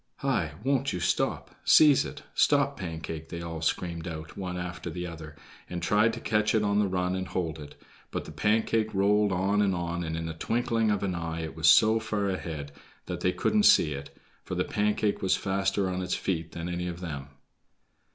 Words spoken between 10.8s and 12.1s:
of an eye it was so